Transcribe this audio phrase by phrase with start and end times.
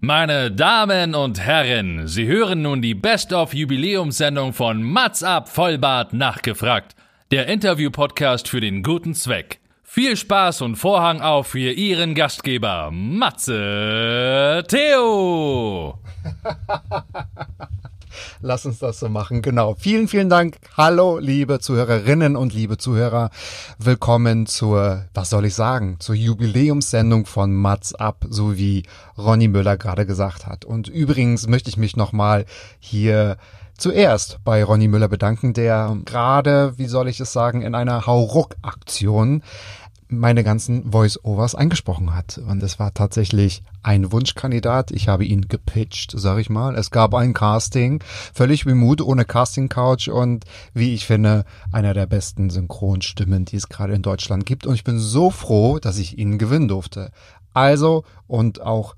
[0.00, 6.94] Meine Damen und Herren, Sie hören nun die Best-of-Jubiläumssendung von Mats ab Vollbart nachgefragt.
[7.32, 9.58] Der Interview-Podcast für den guten Zweck.
[9.82, 15.98] Viel Spaß und Vorhang auf für Ihren Gastgeber, Matze Theo.
[18.40, 19.74] Lass uns das so machen, genau.
[19.78, 20.58] Vielen, vielen Dank.
[20.76, 23.30] Hallo, liebe Zuhörerinnen und liebe Zuhörer.
[23.78, 28.84] Willkommen zur, was soll ich sagen, zur Jubiläumssendung von Mats Up, so wie
[29.16, 30.64] Ronny Müller gerade gesagt hat.
[30.64, 32.44] Und übrigens möchte ich mich nochmal
[32.78, 33.36] hier
[33.78, 39.42] zuerst bei Ronny Müller bedanken, der gerade, wie soll ich es sagen, in einer Hauruck-Aktion
[40.08, 42.38] meine ganzen Voice-Overs eingesprochen hat.
[42.38, 44.90] Und es war tatsächlich ein Wunschkandidat.
[44.90, 46.74] Ich habe ihn gepitcht, sag ich mal.
[46.74, 52.50] Es gab ein Casting, völlig remote, ohne Casting-Couch und wie ich finde, einer der besten
[52.50, 54.66] Synchronstimmen, die es gerade in Deutschland gibt.
[54.66, 57.10] Und ich bin so froh, dass ich ihn gewinnen durfte.
[57.54, 58.94] Also und auch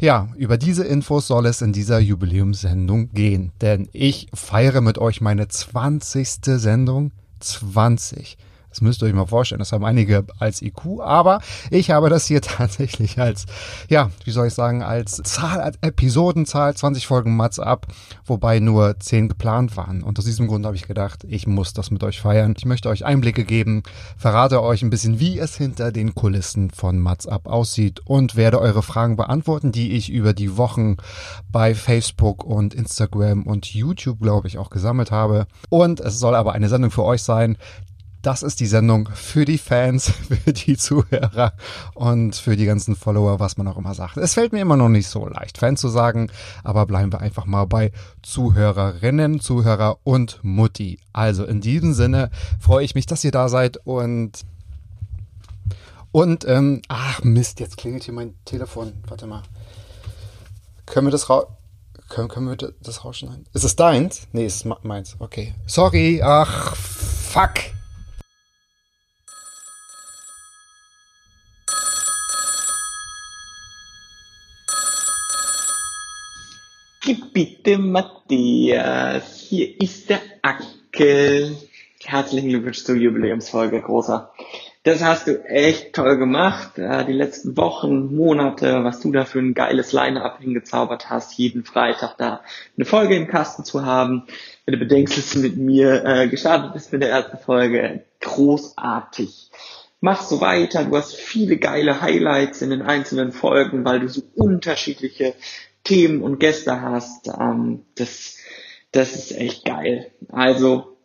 [0.00, 5.20] ja, über diese Infos soll es in dieser Jubiläumssendung gehen, denn ich feiere mit euch
[5.20, 6.40] meine 20.
[6.58, 7.12] Sendung.
[7.38, 8.36] 20.
[8.72, 9.58] Das müsst ihr euch mal vorstellen.
[9.58, 13.44] Das haben einige als IQ, aber ich habe das hier tatsächlich als,
[13.90, 17.86] ja, wie soll ich sagen, als Zahl, als Episodenzahl, 20 Folgen Mats ab,
[18.24, 20.02] wobei nur 10 geplant waren.
[20.02, 22.54] Und aus diesem Grund habe ich gedacht, ich muss das mit euch feiern.
[22.56, 23.82] Ich möchte euch Einblicke geben,
[24.16, 28.58] verrate euch ein bisschen, wie es hinter den Kulissen von Mats ab aussieht und werde
[28.58, 30.96] eure Fragen beantworten, die ich über die Wochen
[31.50, 35.46] bei Facebook und Instagram und YouTube, glaube ich, auch gesammelt habe.
[35.68, 37.58] Und es soll aber eine Sendung für euch sein,
[38.22, 40.10] das ist die Sendung für die Fans,
[40.44, 41.52] für die Zuhörer
[41.94, 44.16] und für die ganzen Follower, was man auch immer sagt.
[44.16, 46.30] Es fällt mir immer noch nicht so leicht, Fan zu sagen,
[46.64, 50.98] aber bleiben wir einfach mal bei Zuhörerinnen, Zuhörer und Mutti.
[51.12, 52.30] Also in diesem Sinne
[52.60, 54.44] freue ich mich, dass ihr da seid und
[56.12, 58.92] und ähm, ach Mist, jetzt klingelt hier mein Telefon.
[59.08, 59.42] Warte mal.
[60.84, 61.46] Können wir das raus
[62.12, 63.46] können, können wir das rausschneiden?
[63.54, 64.28] Ist es deins?
[64.32, 65.16] Nee, ist meins.
[65.18, 65.54] Okay.
[65.66, 66.20] Sorry.
[66.22, 67.54] Ach, fuck.
[77.04, 81.56] Bitte Matthias, hier ist der Ackel.
[82.04, 84.30] Herzlichen Glückwunsch zur Jubiläumsfolge, großer.
[84.84, 86.78] Das hast du echt toll gemacht.
[86.78, 91.64] Äh, Die letzten Wochen, Monate, was du da für ein geiles Line-Up hingezaubert hast, jeden
[91.64, 92.40] Freitag da
[92.76, 94.28] eine Folge im Kasten zu haben.
[94.64, 99.50] Wenn du bedenkst, dass du mit mir äh, gestartet bist mit der ersten Folge, großartig.
[100.00, 100.84] Mach so weiter.
[100.84, 105.34] Du hast viele geile Highlights in den einzelnen Folgen, weil du so unterschiedliche
[105.84, 107.28] Themen und Gäste hast.
[107.28, 108.38] Ähm, das,
[108.92, 110.10] das ist echt geil.
[110.28, 110.96] Also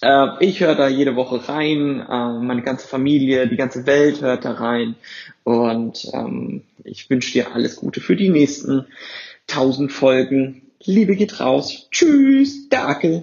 [0.00, 4.44] äh, ich höre da jede Woche rein, äh, meine ganze Familie, die ganze Welt hört
[4.44, 4.96] da rein
[5.44, 8.86] und ähm, ich wünsche dir alles Gute für die nächsten
[9.46, 10.62] tausend Folgen.
[10.82, 11.88] Liebe geht raus.
[11.90, 13.22] Tschüss, der Ackel.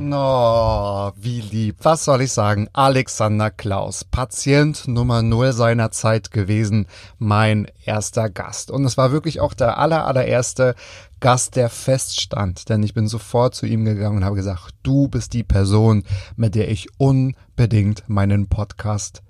[0.00, 1.78] No, wie lieb.
[1.82, 2.68] Was soll ich sagen?
[2.72, 6.86] Alexander Klaus, Patient Nummer null seiner Zeit gewesen,
[7.18, 8.70] mein erster Gast.
[8.70, 10.76] Und es war wirklich auch der aller, allererste
[11.18, 12.68] Gast, der feststand.
[12.68, 16.04] Denn ich bin sofort zu ihm gegangen und habe gesagt, du bist die Person,
[16.36, 19.24] mit der ich unbedingt meinen Podcast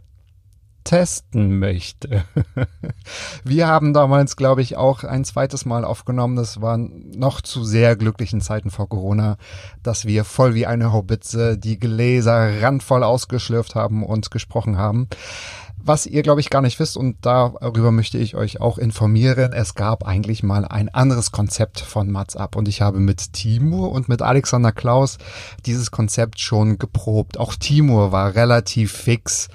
[0.88, 2.24] testen möchte.
[3.44, 6.34] Wir haben damals, glaube ich, auch ein zweites Mal aufgenommen.
[6.34, 9.36] Das war noch zu sehr glücklichen Zeiten vor Corona,
[9.82, 15.08] dass wir voll wie eine Haubitze die Gläser randvoll ausgeschlürft haben und gesprochen haben.
[15.76, 19.52] Was ihr, glaube ich, gar nicht wisst und darüber möchte ich euch auch informieren.
[19.52, 23.92] Es gab eigentlich mal ein anderes Konzept von Mats Up und ich habe mit Timur
[23.92, 25.18] und mit Alexander Klaus
[25.66, 27.38] dieses Konzept schon geprobt.
[27.38, 29.48] Auch Timur war relativ fix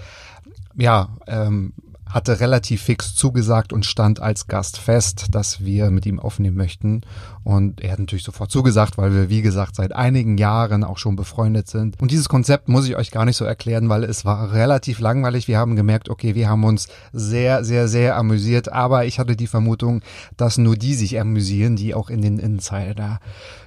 [0.75, 1.73] ja, ähm,
[2.09, 7.01] hatte relativ fix zugesagt und stand als Gast fest, dass wir mit ihm aufnehmen möchten.
[7.43, 11.15] Und er hat natürlich sofort zugesagt, weil wir, wie gesagt, seit einigen Jahren auch schon
[11.15, 12.01] befreundet sind.
[12.01, 15.47] Und dieses Konzept muss ich euch gar nicht so erklären, weil es war relativ langweilig.
[15.47, 18.71] Wir haben gemerkt, okay, wir haben uns sehr, sehr, sehr amüsiert.
[18.71, 20.01] Aber ich hatte die Vermutung,
[20.37, 23.19] dass nur die sich amüsieren, die auch in den Insider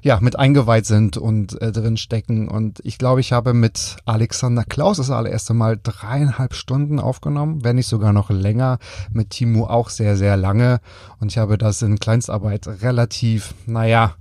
[0.06, 2.46] ja, mit eingeweiht sind und äh, drin stecken.
[2.49, 7.75] Und ich glaube, ich habe mit Alexander Klaus das allererste Mal dreieinhalb Stunden aufgenommen, wenn
[7.75, 8.78] nicht sogar noch länger,
[9.12, 10.81] mit Timo auch sehr, sehr lange.
[11.19, 14.14] Und ich habe das in Kleinstarbeit relativ, naja,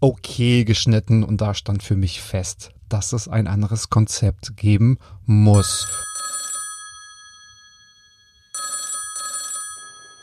[0.00, 5.86] okay geschnitten und da stand für mich fest, dass es ein anderes Konzept geben muss.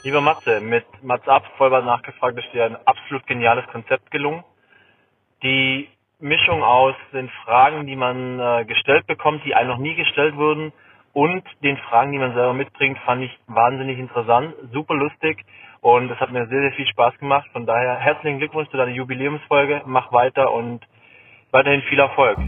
[0.03, 4.44] Lieber Matze, mit Matze Ab vollbar nachgefragt ist dir ein absolut geniales Konzept gelungen.
[5.41, 5.89] Die
[6.19, 10.71] Mischung aus den Fragen, die man äh, gestellt bekommt, die einem noch nie gestellt wurden,
[11.15, 15.45] und den Fragen, die man selber mitbringt, fand ich wahnsinnig interessant, super lustig
[15.85, 17.47] und es hat mir sehr, sehr viel Spaß gemacht.
[17.53, 20.79] Von daher herzlichen Glückwunsch zu deiner Jubiläumsfolge, mach weiter und
[21.51, 22.39] weiterhin viel Erfolg.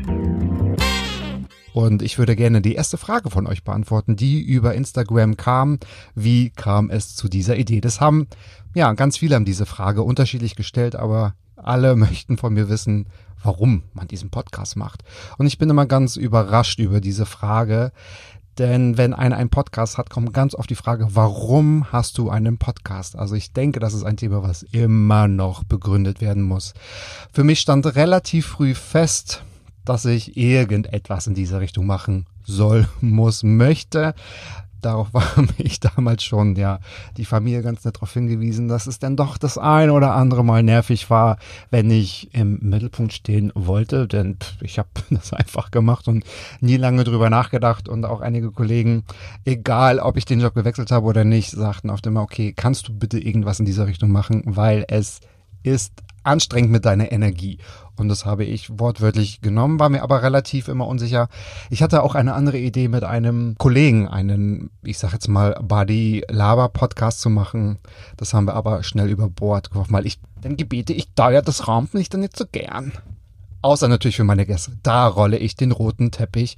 [1.71, 5.77] Und ich würde gerne die erste Frage von euch beantworten, die über Instagram kam.
[6.15, 7.79] Wie kam es zu dieser Idee?
[7.79, 8.25] Das haben,
[8.73, 13.07] ja, ganz viele haben diese Frage unterschiedlich gestellt, aber alle möchten von mir wissen,
[13.43, 15.03] warum man diesen Podcast macht.
[15.37, 17.91] Und ich bin immer ganz überrascht über diese Frage,
[18.57, 22.57] denn wenn einer einen Podcast hat, kommt ganz oft die Frage, warum hast du einen
[22.57, 23.15] Podcast?
[23.15, 26.73] Also ich denke, das ist ein Thema, was immer noch begründet werden muss.
[27.31, 29.43] Für mich stand relativ früh fest,
[29.85, 34.15] dass ich irgendetwas in diese Richtung machen soll, muss, möchte.
[34.81, 35.25] Darauf war
[35.57, 36.79] mich damals schon ja
[37.17, 40.63] die Familie ganz nett darauf hingewiesen, dass es dann doch das ein oder andere Mal
[40.63, 41.37] nervig war,
[41.69, 46.23] wenn ich im Mittelpunkt stehen wollte, denn ich habe das einfach gemacht und
[46.61, 47.89] nie lange drüber nachgedacht.
[47.89, 49.03] Und auch einige Kollegen,
[49.45, 52.93] egal ob ich den Job gewechselt habe oder nicht, sagten oft immer, okay, kannst du
[52.93, 55.19] bitte irgendwas in dieser Richtung machen, weil es
[55.63, 57.57] ist anstrengend mit deiner Energie.
[57.95, 61.29] Und das habe ich wortwörtlich genommen, war mir aber relativ immer unsicher.
[61.71, 66.23] Ich hatte auch eine andere Idee mit einem Kollegen, einen, ich sag jetzt mal, Buddy
[66.29, 67.79] Laber Podcast zu machen.
[68.15, 71.41] Das haben wir aber schnell über Bord geworfen, weil ich, dann gebete ich da ja
[71.41, 72.91] das Rampenlicht dann nicht so gern.
[73.63, 74.73] Außer natürlich für meine Gäste.
[74.83, 76.57] Da rolle ich den roten Teppich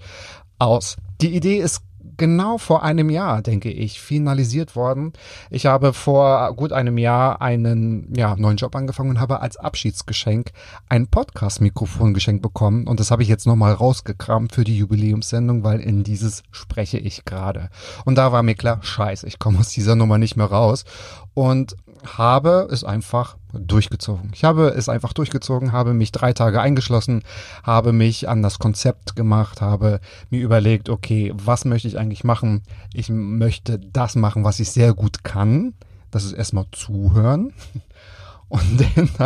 [0.58, 0.98] aus.
[1.22, 1.82] Die Idee ist
[2.20, 5.14] genau vor einem Jahr, denke ich, finalisiert worden.
[5.50, 10.52] Ich habe vor gut einem Jahr einen ja, neuen Job angefangen und habe als Abschiedsgeschenk
[10.88, 12.86] ein Podcast-Mikrofon geschenkt bekommen.
[12.86, 17.26] Und das habe ich jetzt nochmal rausgekramt für die Jubiläumssendung, weil in dieses spreche ich
[17.26, 17.70] gerade.
[18.06, 20.86] Und da war mir klar, scheiße, ich komme aus dieser Nummer nicht mehr raus.
[21.34, 24.32] Und habe es einfach durchgezogen.
[24.34, 27.24] Ich habe es einfach durchgezogen, habe mich drei Tage eingeschlossen,
[27.64, 30.00] habe mich an das Konzept gemacht, habe
[30.30, 32.64] mir überlegt, okay, was möchte ich eigentlich machen?
[32.94, 35.74] Ich möchte das machen, was ich sehr gut kann.
[36.12, 37.54] Das ist erstmal zuhören.
[38.50, 38.84] Und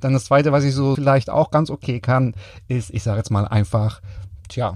[0.00, 2.34] dann, das zweite, was ich so vielleicht auch ganz okay kann,
[2.66, 4.00] ist, ich sage jetzt mal einfach,
[4.48, 4.74] tja,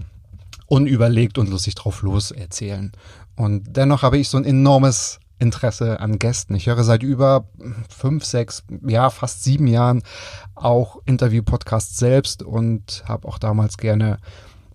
[0.66, 2.92] unüberlegt und lustig drauf los erzählen.
[3.34, 6.54] Und dennoch habe ich so ein enormes Interesse an Gästen.
[6.56, 7.46] Ich höre seit über
[7.88, 10.02] fünf, sechs, ja, fast sieben Jahren
[10.54, 14.18] auch Interview-Podcasts selbst und habe auch damals gerne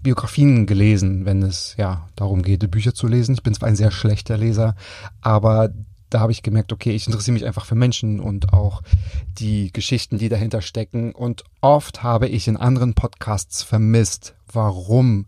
[0.01, 3.33] Biografien gelesen, wenn es ja darum geht, Bücher zu lesen.
[3.33, 4.75] Ich bin zwar ein sehr schlechter Leser,
[5.19, 5.71] aber
[6.10, 8.81] da habe ich gemerkt, okay, ich interessiere mich einfach für Menschen und auch
[9.27, 11.13] die Geschichten, die dahinter stecken.
[11.13, 15.27] Und oft habe ich in anderen Podcasts vermisst, warum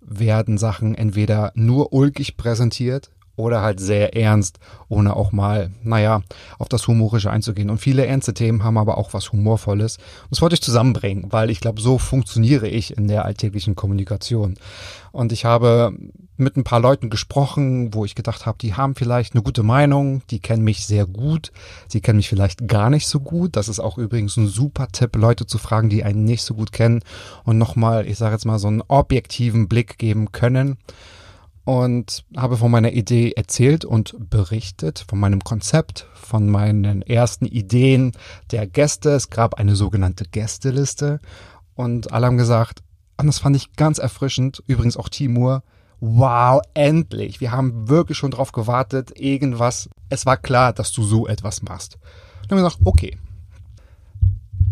[0.00, 4.58] werden Sachen entweder nur ulkig präsentiert oder halt sehr ernst,
[4.88, 6.22] ohne auch mal, naja,
[6.58, 7.70] auf das Humorische einzugehen.
[7.70, 9.96] Und viele ernste Themen haben aber auch was Humorvolles.
[9.96, 14.54] Und das wollte ich zusammenbringen, weil ich glaube, so funktioniere ich in der alltäglichen Kommunikation.
[15.12, 15.94] Und ich habe
[16.36, 20.22] mit ein paar Leuten gesprochen, wo ich gedacht habe, die haben vielleicht eine gute Meinung,
[20.30, 21.52] die kennen mich sehr gut,
[21.88, 23.56] sie kennen mich vielleicht gar nicht so gut.
[23.56, 26.72] Das ist auch übrigens ein super Tipp, Leute zu fragen, die einen nicht so gut
[26.72, 27.00] kennen
[27.44, 30.78] und nochmal, ich sage jetzt mal, so einen objektiven Blick geben können
[31.64, 38.12] und habe von meiner Idee erzählt und berichtet, von meinem Konzept, von meinen ersten Ideen
[38.50, 39.10] der Gäste.
[39.10, 41.20] Es gab eine sogenannte Gästeliste
[41.74, 42.82] und alle haben gesagt,
[43.16, 45.62] und das fand ich ganz erfrischend, übrigens auch Timur,
[46.00, 51.28] wow, endlich, wir haben wirklich schon drauf gewartet, irgendwas, es war klar, dass du so
[51.28, 51.98] etwas machst.
[52.48, 53.18] Dann haben wir gesagt, okay.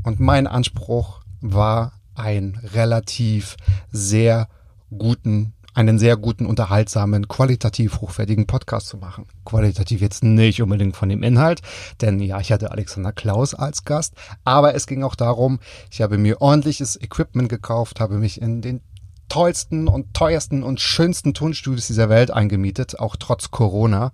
[0.02, 3.56] Und mein Anspruch war, einen relativ
[3.90, 4.48] sehr
[4.96, 9.26] guten einen sehr guten, unterhaltsamen, qualitativ hochwertigen Podcast zu machen.
[9.44, 11.60] Qualitativ jetzt nicht unbedingt von dem Inhalt,
[12.00, 15.60] denn ja, ich hatte Alexander Klaus als Gast, aber es ging auch darum,
[15.90, 18.80] ich habe mir ordentliches Equipment gekauft, habe mich in den
[19.28, 24.12] tollsten und teuersten und schönsten Tonstudios dieser Welt eingemietet, auch trotz Corona,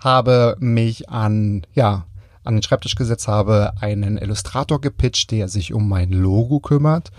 [0.00, 2.06] habe mich an, ja,
[2.42, 7.10] an den Schreibtisch gesetzt, habe einen Illustrator gepitcht, der sich um mein Logo kümmert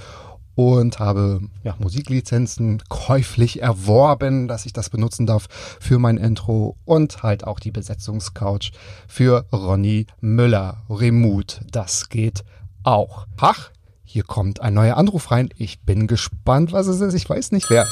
[0.55, 5.47] und habe ja, Musiklizenzen käuflich erworben, dass ich das benutzen darf
[5.79, 8.71] für mein Intro und halt auch die Besetzungscouch
[9.07, 10.83] für Ronny Müller.
[10.89, 12.43] Remote, das geht
[12.83, 13.27] auch.
[13.37, 13.71] Ach,
[14.03, 15.49] hier kommt ein neuer Anruf rein.
[15.57, 17.13] Ich bin gespannt, was es ist.
[17.13, 17.85] Ich weiß nicht wer.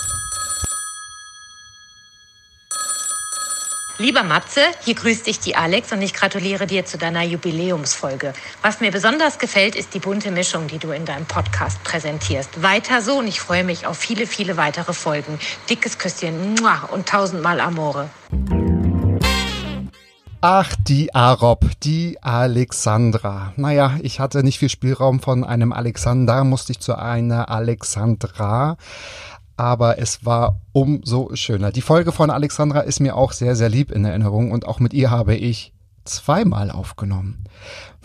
[4.00, 8.34] Lieber Matze, hier grüßt dich die Alex und ich gratuliere dir zu deiner Jubiläumsfolge.
[8.64, 12.64] Was mir besonders gefällt, ist die bunte Mischung, die du in deinem Podcast präsentierst.
[12.64, 15.38] Weiter so und ich freue mich auf viele, viele weitere Folgen.
[15.70, 16.56] Dickes Küsschen
[16.90, 18.10] und tausendmal Amore.
[20.42, 23.54] Ach, die Arob, die Alexandra.
[23.58, 28.76] Naja, ich hatte nicht viel Spielraum von einem Alexander, musste ich zu einer Alexandra
[29.58, 31.72] aber es war umso schöner.
[31.72, 34.94] Die Folge von Alexandra ist mir auch sehr, sehr lieb in Erinnerung und auch mit
[34.94, 35.74] ihr habe ich
[36.06, 37.46] zweimal aufgenommen.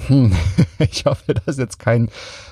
[0.06, 0.34] Hm,
[0.78, 2.08] ich hoffe, das ist jetzt kein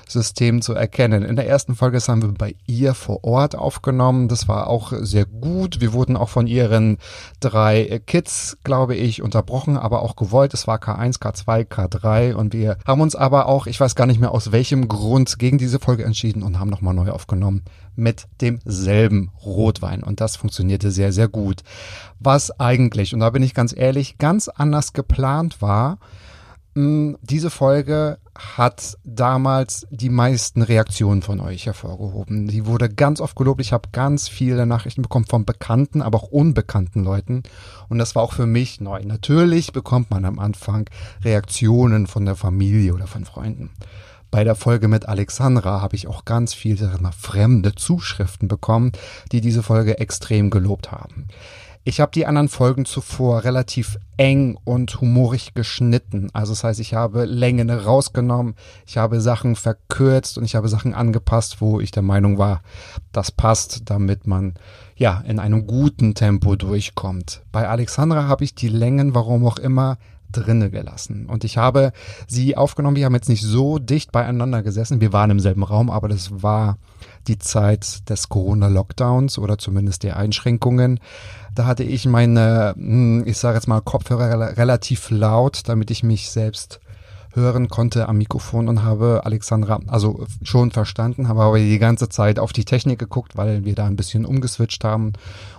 [0.09, 1.23] System zu erkennen.
[1.23, 4.27] In der ersten Folge haben wir bei ihr vor Ort aufgenommen.
[4.27, 5.81] Das war auch sehr gut.
[5.81, 6.97] Wir wurden auch von ihren
[7.39, 10.53] drei Kids, glaube ich, unterbrochen, aber auch gewollt.
[10.53, 14.19] Es war K1, K2, K3 und wir haben uns aber auch, ich weiß gar nicht
[14.19, 17.63] mehr aus welchem Grund, gegen diese Folge entschieden und haben nochmal neu aufgenommen
[17.95, 20.03] mit demselben Rotwein.
[20.03, 21.63] Und das funktionierte sehr, sehr gut.
[22.19, 25.97] Was eigentlich, und da bin ich ganz ehrlich, ganz anders geplant war,
[26.79, 32.49] diese Folge hat damals die meisten Reaktionen von euch hervorgehoben.
[32.49, 33.61] Sie wurde ganz oft gelobt.
[33.61, 37.41] Ich habe ganz viele Nachrichten bekommen von bekannten, aber auch unbekannten Leuten.
[37.89, 39.01] Und das war auch für mich neu.
[39.03, 40.87] Natürlich bekommt man am Anfang
[41.23, 43.71] Reaktionen von der Familie oder von Freunden.
[44.29, 48.91] Bei der Folge mit Alexandra habe ich auch ganz viele fremde Zuschriften bekommen,
[49.31, 51.27] die diese Folge extrem gelobt haben.
[51.87, 56.29] Ich habe die anderen Folgen zuvor relativ eng und humorig geschnitten.
[56.33, 60.93] Also das heißt, ich habe Längen rausgenommen, ich habe Sachen verkürzt und ich habe Sachen
[60.93, 62.61] angepasst, wo ich der Meinung war,
[63.13, 64.55] das passt, damit man
[64.97, 67.43] ja in einem guten Tempo durchkommt.
[67.53, 69.97] Bei Alexandra habe ich die Längen, warum auch immer,
[70.29, 71.25] drinne gelassen.
[71.27, 71.93] Und ich habe
[72.27, 72.97] sie aufgenommen.
[72.97, 75.01] Wir haben jetzt nicht so dicht beieinander gesessen.
[75.01, 76.77] Wir waren im selben Raum, aber das war
[77.27, 80.99] die Zeit des Corona-Lockdowns oder zumindest der Einschränkungen.
[81.57, 86.29] Da hatte ich meine, hm, ich sage jetzt mal, Kopfhörer relativ laut, damit ich mich
[86.29, 86.79] selbst
[87.33, 92.37] hören konnte am Mikrofon und habe Alexandra also schon verstanden, habe aber die ganze Zeit
[92.37, 95.13] auf die Technik geguckt, weil wir da ein bisschen umgeswitcht haben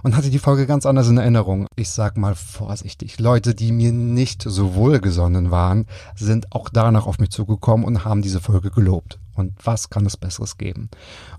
[0.04, 1.66] und hatte die Folge ganz anders in Erinnerung.
[1.74, 7.18] Ich sag mal vorsichtig, Leute, die mir nicht so wohlgesonnen waren, sind auch danach auf
[7.18, 9.18] mich zugekommen und haben diese Folge gelobt.
[9.34, 10.90] Und was kann es Besseres geben?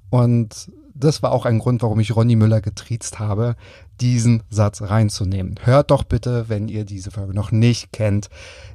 [0.10, 0.70] Und
[1.00, 3.56] das war auch ein Grund, warum ich Ronny Müller getriezt habe,
[4.02, 5.56] diesen Satz reinzunehmen.
[5.64, 8.30] Hört doch bitte, wenn ihr diese Folge noch nicht kennt,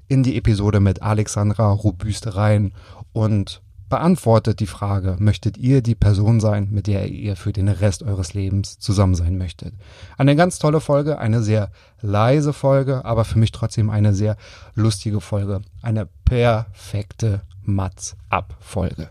[0.09, 2.73] in die Episode mit Alexandra Robust rein
[3.12, 8.02] und beantwortet die Frage, möchtet ihr die Person sein, mit der ihr für den Rest
[8.02, 9.75] eures Lebens zusammen sein möchtet?
[10.16, 14.37] Eine ganz tolle Folge, eine sehr leise Folge, aber für mich trotzdem eine sehr
[14.75, 15.61] lustige Folge.
[15.83, 19.11] Eine perfekte Mats-Ab-Folge.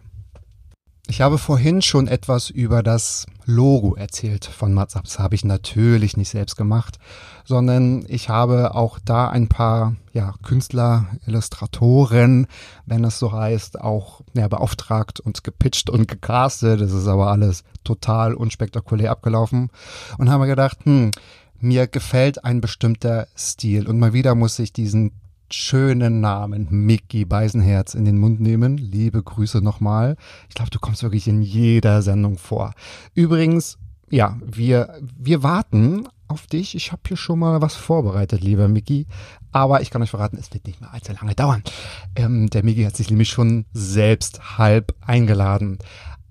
[1.07, 5.03] Ich habe vorhin schon etwas über das Logo erzählt von WhatsApp.
[5.03, 6.97] Das habe ich natürlich nicht selbst gemacht,
[7.43, 12.47] sondern ich habe auch da ein paar ja, Künstler, Illustratoren,
[12.85, 16.79] wenn es so heißt, auch ja, beauftragt und gepitcht und gecastet.
[16.79, 19.71] Das ist aber alles total unspektakulär abgelaufen
[20.17, 21.11] und habe gedacht, hm,
[21.59, 25.11] mir gefällt ein bestimmter Stil und mal wieder muss ich diesen
[25.51, 28.77] schönen Namen Mickey Beisenherz in den Mund nehmen.
[28.77, 30.15] Liebe Grüße nochmal.
[30.49, 32.73] Ich glaube, du kommst wirklich in jeder Sendung vor.
[33.13, 33.77] Übrigens,
[34.09, 36.75] ja, wir, wir warten auf dich.
[36.75, 39.07] Ich habe hier schon mal was vorbereitet, lieber Mickey.
[39.51, 41.63] Aber ich kann euch verraten, es wird nicht mehr allzu lange dauern.
[42.15, 45.77] Ähm, der Mickey hat sich nämlich schon selbst halb eingeladen.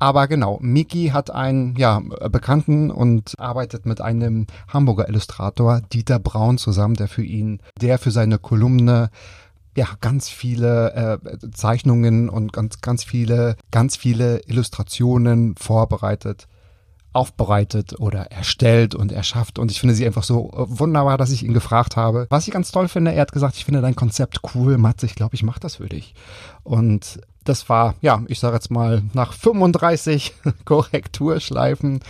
[0.02, 6.58] Aber genau, Miki hat einen ja, Bekannten und arbeitet mit einem Hamburger Illustrator, Dieter Braun,
[6.58, 9.10] zusammen, der für ihn, der für seine Kolumne
[9.76, 16.48] ja, ganz viele äh, Zeichnungen und ganz, ganz viele, ganz viele Illustrationen vorbereitet
[17.14, 19.58] aufbereitet oder erstellt und erschafft.
[19.58, 22.26] Und ich finde sie einfach so äh, wunderbar, dass ich ihn gefragt habe.
[22.30, 25.14] Was ich ganz toll finde, er hat gesagt, ich finde dein Konzept cool, Matze, ich
[25.14, 26.14] glaube, ich mache das für dich.
[26.64, 30.34] Und das war, ja, ich sage jetzt mal, nach 35
[30.64, 32.00] Korrekturschleifen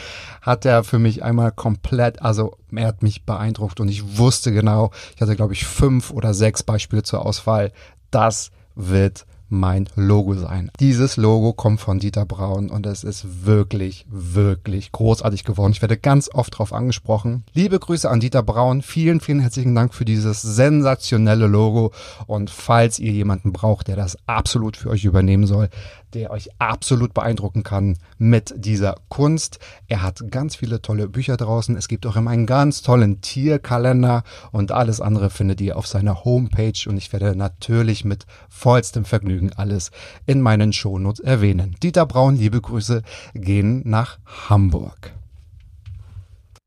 [0.40, 4.90] hat er für mich einmal komplett, also er hat mich beeindruckt und ich wusste genau,
[5.14, 7.72] ich hatte glaube ich fünf oder sechs Beispiele zur Auswahl.
[8.10, 10.71] Das wird mein Logo sein.
[10.80, 15.73] Dieses Logo kommt von Dieter Braun und es ist wirklich, wirklich großartig geworden.
[15.73, 17.44] Ich werde ganz oft darauf angesprochen.
[17.52, 18.82] Liebe Grüße an Dieter Braun.
[18.82, 21.92] Vielen, vielen herzlichen Dank für dieses sensationelle Logo.
[22.26, 25.68] Und falls ihr jemanden braucht, der das absolut für euch übernehmen soll,
[26.14, 29.59] der euch absolut beeindrucken kann mit dieser Kunst.
[29.88, 31.76] Er hat ganz viele tolle Bücher draußen.
[31.76, 36.25] Es gibt auch immer einen ganz tollen Tierkalender und alles andere findet ihr auf seiner
[36.25, 39.90] Homepage und ich werde natürlich mit vollstem Vergnügen alles
[40.26, 41.76] in meinen Shownotes erwähnen.
[41.83, 43.02] Dieter Braun, liebe Grüße,
[43.35, 45.22] gehen nach Hamburg.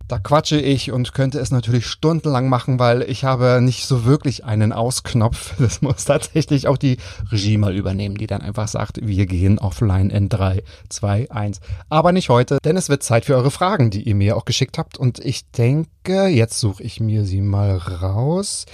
[0.07, 4.45] Da quatsche ich und könnte es natürlich stundenlang machen, weil ich habe nicht so wirklich
[4.45, 5.53] einen Ausknopf.
[5.65, 6.97] Das muss tatsächlich auch die
[7.31, 11.59] Regie mal übernehmen, die dann einfach sagt, wir gehen offline in 3, 2, 1.
[11.89, 14.77] Aber nicht heute, denn es wird Zeit für eure Fragen, die ihr mir auch geschickt
[14.77, 14.97] habt.
[14.97, 18.65] Und ich denke, jetzt suche ich mir sie mal raus.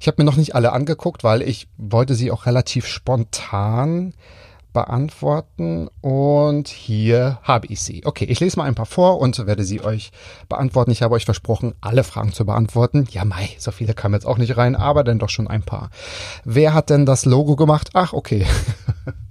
[0.00, 4.14] Ich habe mir noch nicht alle angeguckt, weil ich wollte sie auch relativ spontan
[4.78, 8.02] beantworten und hier habe ich sie.
[8.04, 10.12] Okay, ich lese mal ein paar vor und werde sie euch
[10.48, 10.92] beantworten.
[10.92, 13.08] Ich habe euch versprochen, alle Fragen zu beantworten.
[13.10, 15.90] Ja, Mai, so viele kamen jetzt auch nicht rein, aber dann doch schon ein paar.
[16.44, 17.90] Wer hat denn das Logo gemacht?
[17.94, 18.46] Ach, okay.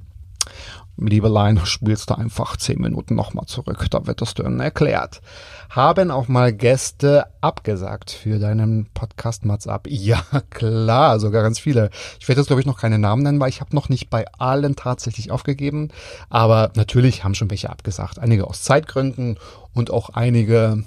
[0.99, 5.21] Liebe Line, spielst du einfach zehn Minuten nochmal zurück, da wird das dann erklärt.
[5.69, 9.85] Haben auch mal Gäste abgesagt für deinen Podcast Mats ab?
[9.87, 11.91] Ja, klar, sogar ganz viele.
[12.19, 14.25] Ich werde jetzt, glaube ich, noch keine Namen nennen, weil ich habe noch nicht bei
[14.39, 15.89] allen tatsächlich aufgegeben.
[16.29, 18.17] Aber natürlich haben schon welche abgesagt.
[18.17, 19.37] Einige aus Zeitgründen
[19.75, 20.83] und auch einige,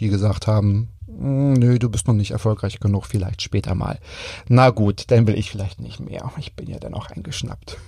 [0.00, 3.98] die gesagt haben, hm, Nö, du bist noch nicht erfolgreich genug, vielleicht später mal.
[4.48, 6.30] Na gut, dann will ich vielleicht nicht mehr.
[6.36, 7.78] Ich bin ja dann auch eingeschnappt.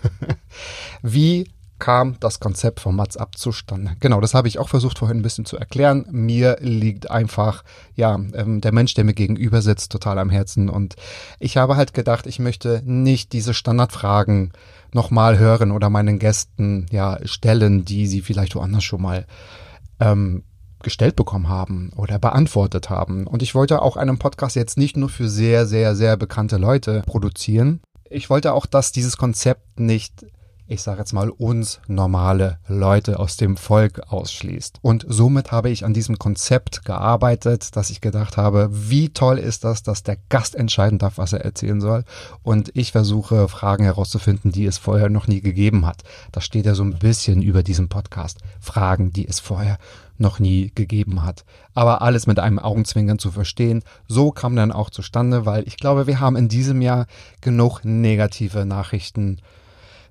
[1.02, 1.46] Wie
[1.78, 3.92] kam das Konzept von Mats ab zustande.
[4.00, 6.06] Genau, das habe ich auch versucht vorhin ein bisschen zu erklären.
[6.10, 10.68] Mir liegt einfach, ja, ähm, der Mensch, der mir gegenüber sitzt, total am Herzen.
[10.68, 10.96] Und
[11.38, 14.52] ich habe halt gedacht, ich möchte nicht diese Standardfragen
[14.92, 19.26] nochmal hören oder meinen Gästen ja stellen, die sie vielleicht woanders schon mal
[20.00, 20.42] ähm,
[20.82, 23.26] gestellt bekommen haben oder beantwortet haben.
[23.26, 27.02] Und ich wollte auch einen Podcast jetzt nicht nur für sehr, sehr, sehr bekannte Leute
[27.06, 27.80] produzieren.
[28.10, 30.24] Ich wollte auch, dass dieses Konzept nicht
[30.68, 34.78] ich sage jetzt mal, uns normale Leute aus dem Volk ausschließt.
[34.82, 39.64] Und somit habe ich an diesem Konzept gearbeitet, dass ich gedacht habe, wie toll ist
[39.64, 42.04] das, dass der Gast entscheiden darf, was er erzählen soll.
[42.42, 46.02] Und ich versuche Fragen herauszufinden, die es vorher noch nie gegeben hat.
[46.32, 48.38] Das steht ja so ein bisschen über diesem Podcast.
[48.60, 49.78] Fragen, die es vorher
[50.18, 51.46] noch nie gegeben hat.
[51.72, 56.06] Aber alles mit einem Augenzwinkern zu verstehen, so kam dann auch zustande, weil ich glaube,
[56.06, 57.06] wir haben in diesem Jahr
[57.40, 59.38] genug negative Nachrichten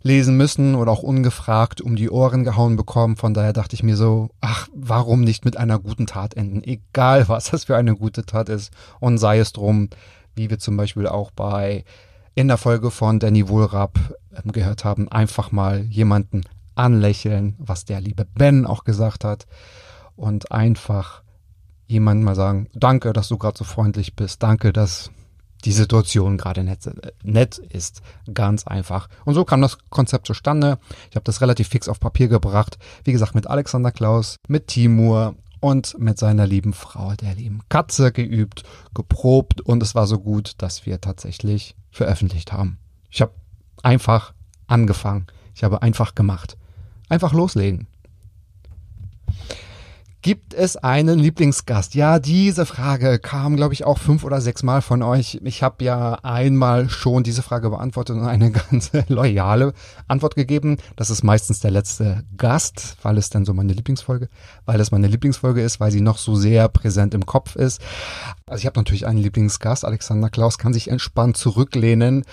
[0.07, 3.17] lesen müssen oder auch ungefragt um die Ohren gehauen bekommen.
[3.17, 6.63] Von daher dachte ich mir so, ach, warum nicht mit einer guten Tat enden?
[6.63, 8.71] Egal, was das für eine gute Tat ist.
[8.99, 9.89] Und sei es drum,
[10.35, 11.83] wie wir zum Beispiel auch bei
[12.33, 13.99] in der Folge von Danny Wohlrapp
[14.31, 16.43] ähm, gehört haben, einfach mal jemanden
[16.75, 19.47] anlächeln, was der liebe Ben auch gesagt hat.
[20.15, 21.23] Und einfach
[21.87, 24.43] jemandem mal sagen, danke, dass du gerade so freundlich bist.
[24.43, 25.11] Danke, dass
[25.65, 26.89] die Situation gerade nett,
[27.23, 28.01] nett ist.
[28.33, 29.09] Ganz einfach.
[29.25, 30.77] Und so kam das Konzept zustande.
[31.09, 32.77] Ich habe das relativ fix auf Papier gebracht.
[33.03, 38.11] Wie gesagt, mit Alexander Klaus, mit Timur und mit seiner lieben Frau, der lieben Katze
[38.11, 42.77] geübt, geprobt und es war so gut, dass wir tatsächlich veröffentlicht haben.
[43.09, 43.33] Ich habe
[43.81, 44.33] einfach
[44.67, 45.27] angefangen.
[45.55, 46.57] Ich habe einfach gemacht.
[47.09, 47.87] Einfach loslegen.
[50.23, 51.93] Gibt es einen Lieblingsgast?
[51.93, 55.39] Ja, diese Frage kam, glaube ich, auch fünf oder sechs Mal von euch.
[55.43, 59.73] Ich habe ja einmal schon diese Frage beantwortet und eine ganz loyale
[60.07, 60.77] Antwort gegeben.
[60.95, 64.27] Das ist meistens der letzte Gast, weil es dann so meine Lieblingsfolge,
[64.65, 67.79] weil es meine Lieblingsfolge ist, weil sie noch so sehr präsent im Kopf ist.
[68.47, 69.85] Also ich habe natürlich einen Lieblingsgast.
[69.85, 72.25] Alexander Klaus kann sich entspannt zurücklehnen.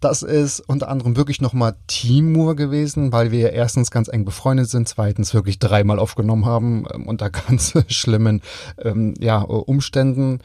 [0.00, 4.88] Das ist unter anderem wirklich nochmal Timur gewesen, weil wir erstens ganz eng befreundet sind,
[4.88, 8.42] zweitens wirklich dreimal aufgenommen haben ähm, unter ganz schlimmen
[8.82, 10.40] ähm, ja, Umständen.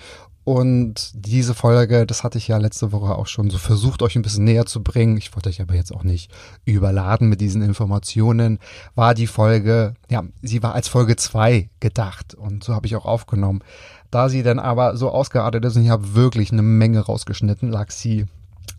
[0.45, 4.23] Und diese Folge, das hatte ich ja letzte Woche auch schon so versucht, euch ein
[4.23, 5.15] bisschen näher zu bringen.
[5.15, 6.29] Ich wollte euch aber jetzt auch nicht
[6.65, 8.59] überladen mit diesen Informationen.
[8.93, 13.05] War die Folge, ja, sie war als Folge zwei gedacht und so habe ich auch
[13.05, 13.63] aufgenommen.
[14.11, 17.91] Da sie dann aber so ausgeartet ist und ich habe wirklich eine Menge rausgeschnitten, lag
[17.91, 18.25] sie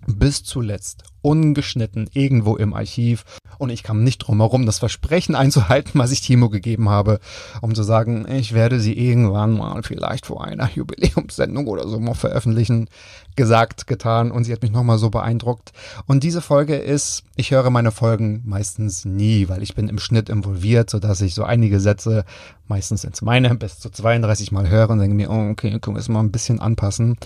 [0.06, 3.24] bis zuletzt ungeschnitten irgendwo im Archiv.
[3.56, 7.18] Und ich kam nicht drum herum, das Versprechen einzuhalten, was ich Timo gegeben habe,
[7.62, 12.14] um zu sagen, ich werde sie irgendwann mal vielleicht vor einer Jubiläumssendung oder so mal
[12.14, 12.88] veröffentlichen,
[13.36, 14.30] gesagt, getan.
[14.30, 15.72] Und sie hat mich nochmal so beeindruckt.
[16.06, 20.28] Und diese Folge ist, ich höre meine Folgen meistens nie, weil ich bin im Schnitt
[20.28, 22.24] involviert, sodass ich so einige Sätze,
[22.66, 26.00] meistens sind es meine, bis zu 32 Mal höre und denke mir, okay, können wir
[26.00, 27.16] es mal ein bisschen anpassen,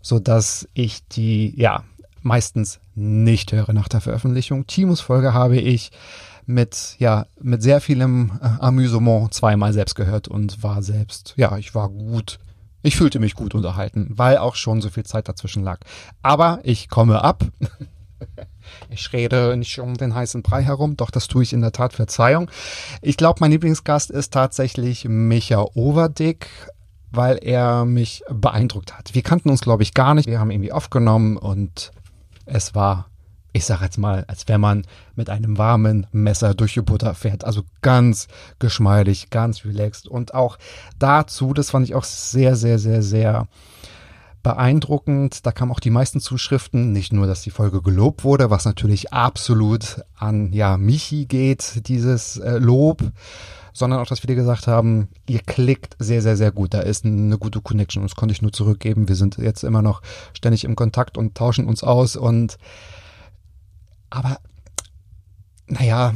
[0.00, 1.82] sodass ich die, ja,
[2.22, 4.66] meistens nicht höre nach der Veröffentlichung.
[4.66, 5.90] Timos Folge habe ich
[6.46, 11.74] mit, ja, mit sehr vielem äh, Amüsement zweimal selbst gehört und war selbst, ja, ich
[11.74, 12.38] war gut.
[12.82, 15.78] Ich fühlte mich gut unterhalten, weil auch schon so viel Zeit dazwischen lag.
[16.20, 17.44] Aber ich komme ab.
[18.90, 21.92] Ich rede nicht um den heißen Brei herum, doch das tue ich in der Tat.
[21.92, 22.50] Verzeihung.
[23.02, 26.48] Ich glaube, mein Lieblingsgast ist tatsächlich Micha Overdick,
[27.10, 29.14] weil er mich beeindruckt hat.
[29.14, 30.28] Wir kannten uns, glaube ich, gar nicht.
[30.28, 31.92] Wir haben irgendwie aufgenommen und
[32.46, 33.06] es war
[33.52, 37.44] ich sag jetzt mal, als wenn man mit einem warmen Messer durch die Butter fährt.
[37.44, 38.28] Also ganz
[38.58, 40.08] geschmeidig, ganz relaxed.
[40.08, 40.58] Und auch
[40.98, 43.48] dazu, das fand ich auch sehr, sehr, sehr, sehr
[44.42, 45.44] beeindruckend.
[45.46, 46.92] Da kamen auch die meisten Zuschriften.
[46.92, 52.38] Nicht nur, dass die Folge gelobt wurde, was natürlich absolut an ja Michi geht, dieses
[52.38, 53.02] äh, Lob,
[53.72, 56.74] sondern auch, dass viele gesagt haben, ihr klickt sehr, sehr, sehr gut.
[56.74, 59.08] Da ist eine gute Connection und das konnte ich nur zurückgeben.
[59.08, 60.02] Wir sind jetzt immer noch
[60.34, 62.58] ständig im Kontakt und tauschen uns aus und
[64.10, 64.38] aber
[65.66, 66.14] naja,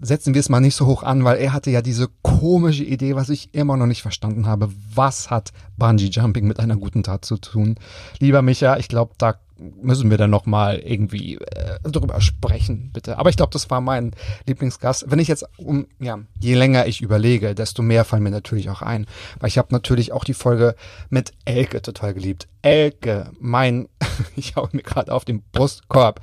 [0.00, 3.16] setzen wir es mal nicht so hoch an, weil er hatte ja diese komische Idee,
[3.16, 4.68] was ich immer noch nicht verstanden habe.
[4.94, 7.76] Was hat Bungee Jumping mit einer guten Tat zu tun?
[8.18, 9.36] Lieber Micha, ich glaube, da
[9.80, 13.18] müssen wir dann noch mal irgendwie äh, drüber sprechen, bitte.
[13.18, 14.12] Aber ich glaube, das war mein
[14.46, 15.10] Lieblingsgast.
[15.10, 18.82] Wenn ich jetzt um ja, je länger ich überlege, desto mehr fallen mir natürlich auch
[18.82, 19.06] ein,
[19.40, 20.74] weil ich habe natürlich auch die Folge
[21.10, 22.48] mit Elke total geliebt.
[22.62, 23.88] Elke, mein
[24.36, 26.20] ich hau mir gerade auf den Brustkorb.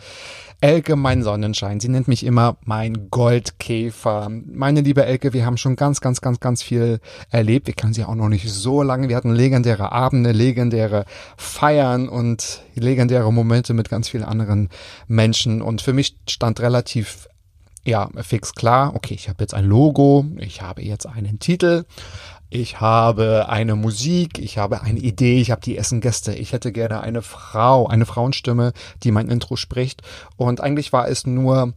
[0.62, 1.80] Elke, mein Sonnenschein.
[1.80, 4.30] Sie nennt mich immer mein Goldkäfer.
[4.30, 7.00] Meine liebe Elke, wir haben schon ganz, ganz, ganz, ganz viel
[7.30, 7.68] erlebt.
[7.68, 9.08] Wir kennen sie auch noch nicht so lange.
[9.08, 11.06] Wir hatten legendäre Abende, legendäre
[11.38, 14.70] Feiern und legendäre Momente mit ganz vielen anderen
[15.08, 15.62] Menschen.
[15.62, 17.28] Und für mich stand relativ
[17.86, 21.86] ja, fix klar, okay, ich habe jetzt ein Logo, ich habe jetzt einen Titel,
[22.50, 26.34] ich habe eine Musik, ich habe eine Idee, ich habe die Essen Gäste.
[26.34, 30.02] Ich hätte gerne eine Frau, eine Frauenstimme, die mein Intro spricht.
[30.36, 31.74] Und eigentlich war es nur,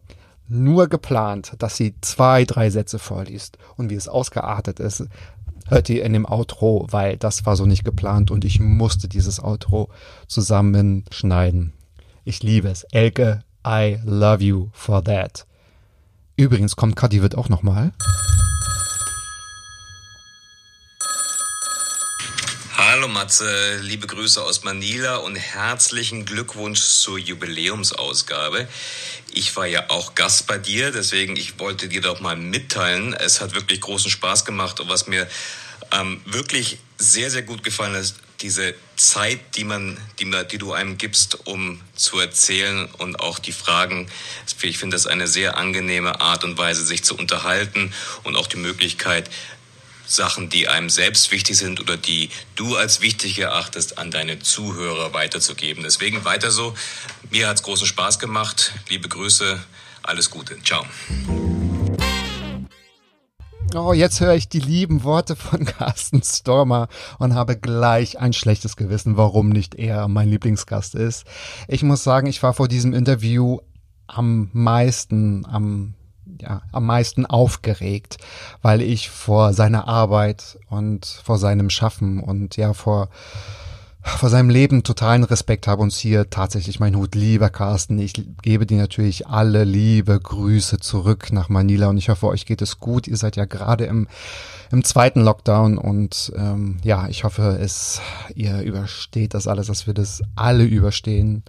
[0.48, 3.58] nur geplant, dass sie zwei, drei Sätze vorliest.
[3.76, 5.04] Und wie es ausgeartet ist,
[5.72, 9.42] hört ihr in dem Outro, weil das war so nicht geplant und ich musste dieses
[9.42, 9.88] Outro
[10.26, 11.72] zusammenschneiden.
[12.24, 12.84] Ich liebe es.
[12.84, 15.46] Elke, I love you for that.
[16.36, 17.92] Übrigens kommt Kadi wird auch nochmal.
[18.00, 18.41] Hallo
[23.12, 28.66] Matze, liebe Grüße aus Manila und herzlichen Glückwunsch zur Jubiläumsausgabe.
[29.34, 33.12] Ich war ja auch Gast bei dir, deswegen ich wollte dir doch mal mitteilen.
[33.12, 35.28] Es hat wirklich großen Spaß gemacht und was mir
[35.92, 40.72] ähm, wirklich sehr, sehr gut gefallen ist, diese Zeit, die man, die, man, die du
[40.72, 44.10] einem gibst, um zu erzählen und auch die Fragen.
[44.62, 47.92] Ich finde das eine sehr angenehme Art und Weise, sich zu unterhalten
[48.24, 49.30] und auch die Möglichkeit,
[50.14, 55.12] Sachen, die einem selbst wichtig sind oder die du als wichtig erachtest, an deine Zuhörer
[55.14, 55.82] weiterzugeben.
[55.82, 56.74] Deswegen weiter so.
[57.30, 58.72] Mir hat es großen Spaß gemacht.
[58.88, 59.58] Liebe Grüße,
[60.02, 60.62] alles Gute.
[60.62, 60.84] Ciao.
[63.74, 68.76] Oh, jetzt höre ich die lieben Worte von Carsten Stormer und habe gleich ein schlechtes
[68.76, 71.24] Gewissen, warum nicht er mein Lieblingsgast ist.
[71.68, 73.60] Ich muss sagen, ich war vor diesem Interview
[74.06, 75.94] am meisten, am
[76.42, 78.18] ja, am meisten aufgeregt,
[78.60, 83.08] weil ich vor seiner Arbeit und vor seinem Schaffen und ja vor
[84.04, 87.14] vor seinem Leben totalen Respekt habe und hier tatsächlich mein Hut.
[87.14, 92.26] Lieber Carsten, ich gebe dir natürlich alle liebe Grüße zurück nach Manila und ich hoffe,
[92.26, 93.06] euch geht es gut.
[93.06, 94.08] Ihr seid ja gerade im,
[94.72, 98.00] im zweiten Lockdown und ähm, ja, ich hoffe, es,
[98.34, 101.44] ihr übersteht das alles, dass wir das alle überstehen.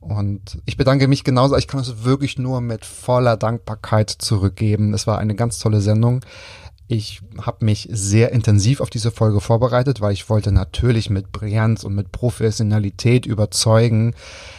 [0.00, 1.56] Und ich bedanke mich genauso.
[1.56, 4.94] Ich kann es wirklich nur mit voller Dankbarkeit zurückgeben.
[4.94, 6.24] Es war eine ganz tolle Sendung.
[6.92, 11.84] Ich habe mich sehr intensiv auf diese Folge vorbereitet, weil ich wollte natürlich mit Brillanz
[11.84, 14.12] und mit Professionalität überzeugen.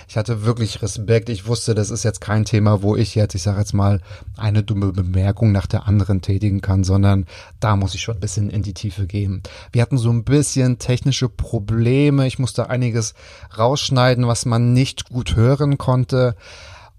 [0.08, 1.28] Ich hatte wirklich Respekt.
[1.28, 4.00] Ich wusste, das ist jetzt kein Thema, wo ich jetzt, ich sage jetzt mal,
[4.38, 7.26] eine dumme Bemerkung nach der anderen tätigen kann, sondern
[7.60, 9.44] da muss ich schon ein bisschen in die Tiefe gehen.
[9.74, 12.28] Wir hatten so ein bisschen technische Probleme.
[12.28, 13.14] Ich musste einiges
[13.58, 16.38] rausschneiden, was man nicht gut hören konnte,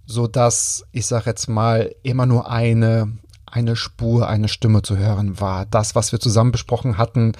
[0.05, 3.17] so dass ich sage jetzt mal immer nur eine
[3.53, 5.67] eine Spur, eine Stimme zu hören war.
[5.67, 7.33] Das, was wir zusammen besprochen hatten,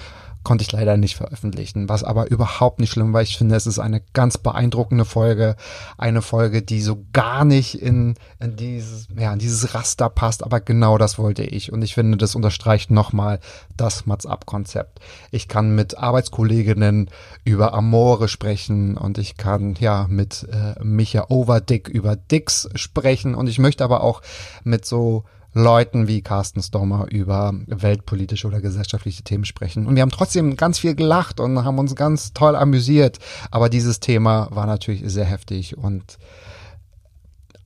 [0.45, 3.23] konnte ich leider nicht veröffentlichen, was aber überhaupt nicht schlimm war.
[3.23, 5.57] Ich finde, es ist eine ganz beeindruckende Folge,
[5.97, 10.61] eine Folge, die so gar nicht in, in dieses, ja, in dieses Raster passt, aber
[10.61, 11.73] genau das wollte ich.
[11.73, 13.39] Und ich finde, das unterstreicht nochmal
[13.77, 15.01] das Mats-Up-Konzept.
[15.31, 17.09] Ich kann mit Arbeitskolleginnen
[17.45, 23.49] über Amore sprechen und ich kann, ja, mit äh, Micha Overdick über Dicks sprechen und
[23.49, 24.23] ich möchte aber auch
[24.65, 29.87] mit so Leuten wie Carsten Stormer über weltpolitische oder gesellschaftliche Themen sprechen.
[29.87, 33.19] Und wir haben trotzdem ganz viel gelacht und haben uns ganz toll amüsiert.
[33.51, 36.19] Aber dieses Thema war natürlich sehr heftig und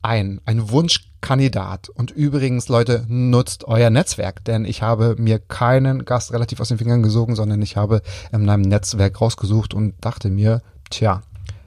[0.02, 1.88] ein, ein Wunschkandidat.
[1.88, 6.78] Und übrigens, Leute, nutzt euer Netzwerk, denn ich habe mir keinen Gast relativ aus den
[6.78, 11.22] Fingern gesogen, sondern ich habe in meinem Netzwerk rausgesucht und dachte mir, tja,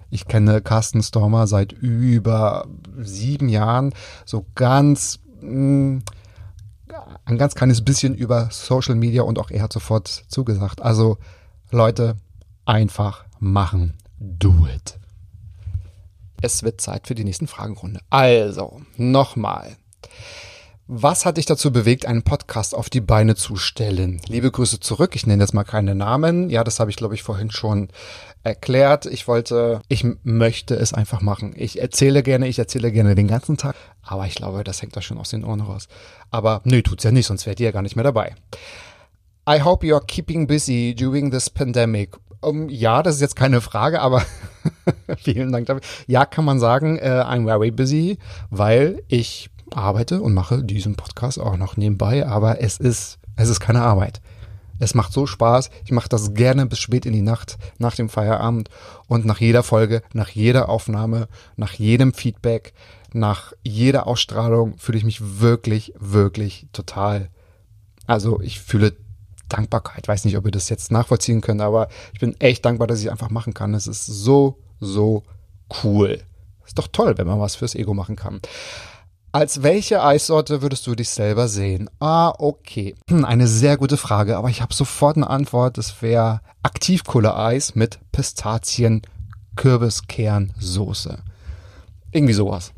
[0.10, 2.66] ich kenne Carsten Stormer seit über
[2.98, 3.94] sieben Jahren,
[4.26, 6.04] so ganz ein
[7.38, 10.82] ganz kleines bisschen über Social Media und auch er hat sofort zugesagt.
[10.82, 11.18] Also
[11.72, 12.16] Leute,
[12.66, 13.96] einfach machen.
[14.20, 15.00] Do it.
[16.42, 18.02] es wird Zeit für die nächsten Fragenrunde.
[18.10, 19.78] Also, nochmal.
[20.88, 24.22] Was hat dich dazu bewegt, einen Podcast auf die Beine zu stellen?
[24.28, 25.16] Liebe Grüße zurück.
[25.16, 26.50] Ich nenne jetzt mal keine Namen.
[26.50, 27.90] Ja, das habe ich, glaube ich, vorhin schon
[28.44, 29.06] erklärt.
[29.06, 31.54] Ich wollte, ich möchte es einfach machen.
[31.56, 33.76] Ich erzähle gerne, ich erzähle gerne den ganzen Tag.
[34.02, 35.88] Aber ich glaube, das hängt da schon aus den Ohren raus.
[36.32, 38.36] Aber nö, tut's ja nicht, sonst wärt ihr ja gar nicht mehr dabei.
[39.50, 42.16] I hope you are keeping busy during this pandemic.
[42.42, 44.24] Um, ja, das ist jetzt keine Frage, aber
[45.18, 45.82] vielen Dank dafür.
[46.08, 48.18] Ja, kann man sagen, uh, I'm very busy,
[48.50, 53.60] weil ich arbeite und mache diesen Podcast auch noch nebenbei, aber es ist, es ist
[53.60, 54.22] keine Arbeit.
[54.80, 55.70] Es macht so Spaß.
[55.86, 58.70] Ich mache das gerne bis spät in die Nacht, nach dem Feierabend
[59.08, 62.74] und nach jeder Folge, nach jeder Aufnahme, nach jedem Feedback,
[63.14, 67.30] nach jeder Ausstrahlung fühle ich mich wirklich, wirklich total.
[68.08, 68.96] Also ich fühle
[69.50, 70.08] Dankbarkeit.
[70.08, 73.12] Weiß nicht, ob ihr das jetzt nachvollziehen könnt, aber ich bin echt dankbar, dass ich
[73.12, 73.74] einfach machen kann.
[73.74, 75.24] Es ist so, so
[75.84, 76.22] cool.
[76.66, 78.40] Ist doch toll, wenn man was fürs Ego machen kann.
[79.32, 81.88] Als welche Eissorte würdest du dich selber sehen?
[82.00, 82.96] Ah, okay.
[83.10, 85.78] Hm, eine sehr gute Frage, aber ich habe sofort eine Antwort.
[85.78, 89.04] Es wäre Aktivkohle-Eis mit Pistazien,
[89.56, 91.20] Kürbiskernsoße.
[92.12, 92.74] Irgendwie sowas.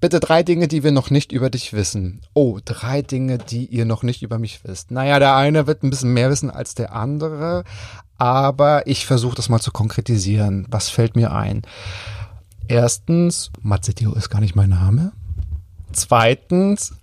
[0.00, 2.22] Bitte drei Dinge, die wir noch nicht über dich wissen.
[2.34, 4.90] Oh, drei Dinge, die ihr noch nicht über mich wisst.
[4.90, 7.62] Naja, der eine wird ein bisschen mehr wissen als der andere,
[8.16, 10.66] aber ich versuche das mal zu konkretisieren.
[10.70, 11.62] Was fällt mir ein?
[12.66, 15.12] Erstens, Mazzetio ist gar nicht mein Name.
[15.92, 16.94] Zweitens,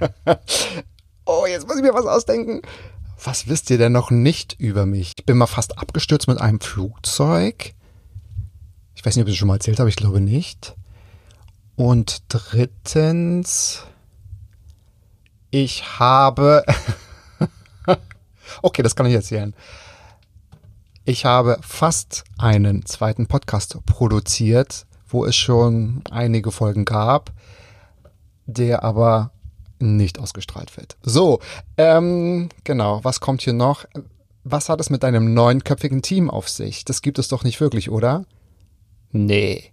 [1.24, 2.62] oh, jetzt muss ich mir was ausdenken.
[3.22, 5.14] Was wisst ihr denn noch nicht über mich?
[5.16, 7.74] Ich bin mal fast abgestürzt mit einem Flugzeug.
[8.94, 10.74] Ich weiß nicht, ob ich das schon mal erzählt habe, ich glaube nicht.
[11.76, 13.84] Und drittens,
[15.50, 16.64] ich habe.
[18.62, 19.54] okay, das kann ich erzählen.
[21.04, 27.32] Ich habe fast einen zweiten Podcast produziert, wo es schon einige Folgen gab
[28.52, 29.32] der aber
[29.78, 30.96] nicht ausgestrahlt wird.
[31.02, 31.40] So,
[31.76, 33.84] ähm, genau, was kommt hier noch?
[34.44, 36.84] Was hat es mit deinem neunköpfigen Team auf sich?
[36.84, 38.24] Das gibt es doch nicht wirklich, oder?
[39.10, 39.72] Nee.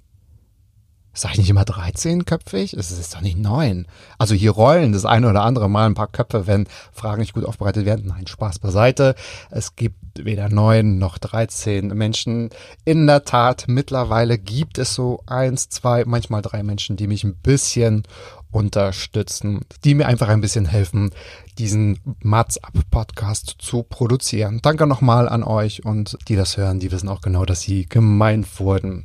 [1.11, 2.77] Sag ich nicht immer 13-köpfig?
[2.77, 3.87] Es ist doch nicht neun.
[4.19, 7.45] Also hier rollen das eine oder andere Mal ein paar Köpfe, wenn Fragen nicht gut
[7.45, 8.05] aufbereitet werden.
[8.07, 9.15] Nein, Spaß beiseite.
[9.49, 12.51] Es gibt weder neun noch 13 Menschen.
[12.85, 17.35] In der Tat, mittlerweile gibt es so eins, zwei, manchmal drei Menschen, die mich ein
[17.35, 18.03] bisschen
[18.51, 21.11] unterstützen, die mir einfach ein bisschen helfen,
[21.57, 24.59] diesen Mats Up Podcast zu produzieren.
[24.61, 28.59] Danke nochmal an euch und die das hören, die wissen auch genau, dass sie gemeint
[28.59, 29.03] wurden.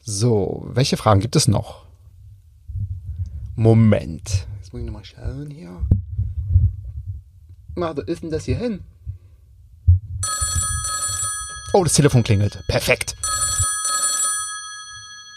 [0.00, 1.84] So, welche Fragen gibt es noch?
[3.56, 4.46] Moment.
[4.60, 5.70] Jetzt muss ich nochmal schauen hier.
[7.74, 8.80] Na, wo ist denn das hier hin?
[11.72, 12.58] Oh, das Telefon klingelt.
[12.68, 13.16] Perfekt.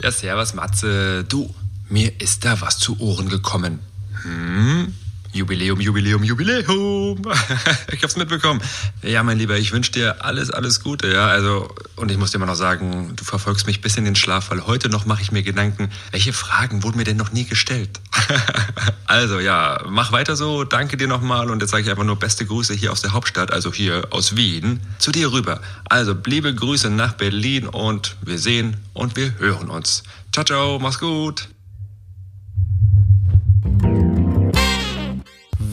[0.02, 1.24] Ja, servus Matze.
[1.26, 1.54] Du,
[1.92, 3.80] mir ist da was zu Ohren gekommen.
[4.24, 4.94] Hm?
[5.34, 7.22] Jubiläum, Jubiläum, Jubiläum.
[7.94, 8.62] ich hab's mitbekommen.
[9.02, 11.28] Ja, mein Lieber, ich wünsche dir alles, alles Gute, ja.
[11.28, 14.52] Also, und ich muss dir mal noch sagen, du verfolgst mich bis in den Schlaf,
[14.52, 18.02] weil heute noch mache ich mir Gedanken, welche Fragen wurden mir denn noch nie gestellt?
[19.06, 20.66] also, ja, mach weiter so.
[20.66, 23.54] Danke dir nochmal und jetzt sage ich einfach nur beste Grüße hier aus der Hauptstadt,
[23.54, 25.62] also hier aus Wien, zu dir rüber.
[25.86, 30.04] Also, liebe Grüße nach Berlin und wir sehen und wir hören uns.
[30.34, 31.48] Ciao, ciao, mach's gut.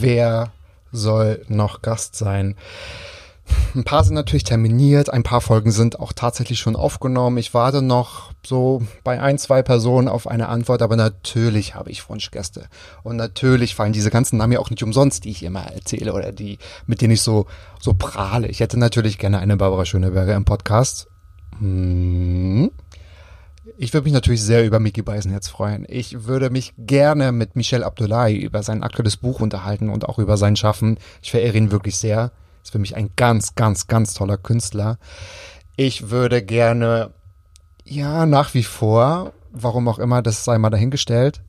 [0.01, 0.53] Wer
[0.93, 2.57] soll noch Gast sein?
[3.75, 7.39] Ein paar sind natürlich terminiert, ein paar Folgen sind auch tatsächlich schon aufgenommen.
[7.39, 12.09] Ich warte noch so bei ein, zwei Personen auf eine Antwort, aber natürlich habe ich
[12.09, 12.67] Wunschgäste.
[13.03, 16.33] Und natürlich fallen diese ganzen Namen ja auch nicht umsonst, die ich immer erzähle oder
[16.33, 17.47] die, mit denen ich so,
[17.81, 18.49] so prahle.
[18.49, 21.09] Ich hätte natürlich gerne eine Barbara Schöneberger im Podcast.
[21.59, 22.71] Hm.
[23.89, 25.87] Ich würde mich natürlich sehr über Mickey Beisenherz freuen.
[25.89, 30.37] Ich würde mich gerne mit Michel Abdullahi über sein aktuelles Buch unterhalten und auch über
[30.37, 30.99] sein Schaffen.
[31.23, 32.31] Ich verehre ihn wirklich sehr.
[32.63, 34.99] Ist für mich ein ganz, ganz, ganz toller Künstler.
[35.77, 37.15] Ich würde gerne,
[37.87, 41.41] ja, nach wie vor, warum auch immer, das sei mal dahingestellt.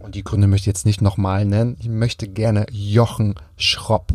[0.00, 1.76] Und die Gründe möchte ich jetzt nicht nochmal nennen.
[1.78, 4.12] Ich möchte gerne Jochen Schropp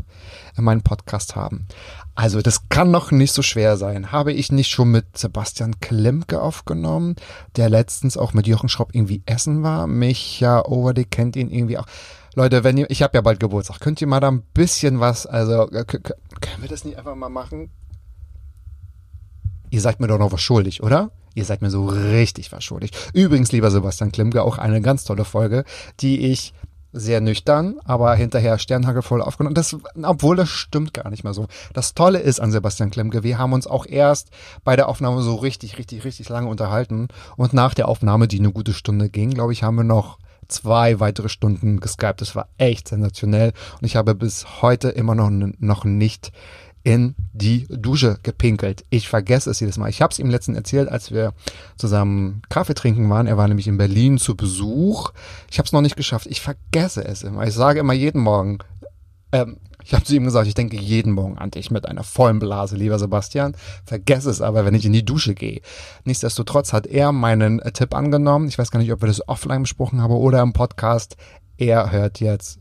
[0.58, 1.68] in meinem Podcast haben.
[2.16, 4.12] Also das kann noch nicht so schwer sein.
[4.12, 7.16] Habe ich nicht schon mit Sebastian Klemke aufgenommen,
[7.56, 9.86] der letztens auch mit Jochen Schropp irgendwie essen war?
[9.86, 11.86] Micha Overdick kennt ihn irgendwie auch.
[12.34, 15.26] Leute, wenn ihr, ich habe ja bald Geburtstag, könnt ihr mal da ein bisschen was,
[15.28, 17.70] also können wir das nicht einfach mal machen?
[19.70, 21.12] Ihr seid mir doch noch was schuldig, oder?
[21.36, 22.92] Ihr seid mir so richtig was schuldig.
[23.14, 25.66] Übrigens, lieber Sebastian Klemke, auch eine ganz tolle Folge,
[26.00, 26.54] die ich
[26.96, 29.54] sehr nüchtern, aber hinterher sternhagelvoll aufgenommen.
[29.54, 31.48] Das, obwohl das stimmt gar nicht mehr so.
[31.74, 34.30] Das Tolle ist an Sebastian Klemke, wir haben uns auch erst
[34.64, 37.10] bei der Aufnahme so richtig, richtig, richtig lange unterhalten.
[37.36, 41.02] Und nach der Aufnahme, die eine gute Stunde ging, glaube ich, haben wir noch zwei
[41.02, 42.22] weitere Stunden geskypt.
[42.22, 43.52] Das war echt sensationell.
[43.74, 46.32] Und ich habe bis heute immer noch, noch nicht
[46.86, 48.86] in die Dusche gepinkelt.
[48.92, 49.90] Ich vergesse es jedes Mal.
[49.90, 51.34] Ich habe es ihm letztens erzählt, als wir
[51.78, 53.26] zusammen Kaffee trinken waren.
[53.26, 55.12] Er war nämlich in Berlin zu Besuch.
[55.50, 56.28] Ich habe es noch nicht geschafft.
[56.28, 57.46] Ich vergesse es immer.
[57.46, 58.60] Ich sage immer jeden Morgen,
[59.32, 62.38] ähm, ich habe zu ihm gesagt, ich denke jeden Morgen an dich mit einer vollen
[62.38, 63.56] Blase, lieber Sebastian.
[63.84, 65.62] Vergesse es aber, wenn ich in die Dusche gehe.
[66.04, 68.48] Nichtsdestotrotz hat er meinen Tipp angenommen.
[68.48, 71.18] Ich weiß gar nicht, ob wir das offline besprochen haben oder im Podcast.
[71.58, 72.60] Er hört jetzt